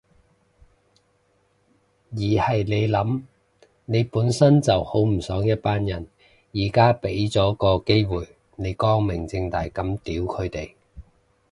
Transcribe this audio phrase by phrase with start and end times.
[2.09, 3.21] 而係你諗，
[3.85, 6.07] 你本身就好唔爽一班人，
[6.55, 10.71] 而家畀咗個機會你光明正大噉屌佢哋